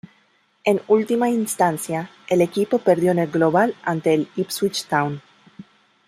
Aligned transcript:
En 0.63 0.81
última 0.87 1.29
instancia, 1.29 2.09
el 2.27 2.41
equipo 2.41 2.79
perdió 2.79 3.11
en 3.11 3.19
el 3.19 3.29
global 3.29 3.75
ante 3.83 4.15
el 4.15 4.27
Ipswich 4.35 4.85
Town. 4.87 5.21